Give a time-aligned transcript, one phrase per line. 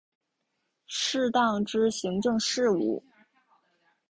[0.87, 3.03] 适当之行政事务